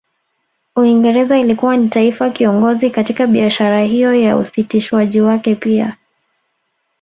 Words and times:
Uingereza 0.75 1.37
ilikuwa 1.39 1.77
ni 1.77 1.89
taifa 1.89 2.29
kiongozi 2.29 2.89
katika 2.89 3.27
biashara 3.27 3.83
hiyo 3.83 4.13
na 4.25 4.37
usitishwaji 4.37 5.21
wake 5.21 5.55
pia 5.55 5.97